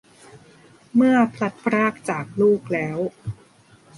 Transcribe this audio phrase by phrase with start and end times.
[0.95, 2.99] เมื่อพลัดพรากจากลูกแล้ว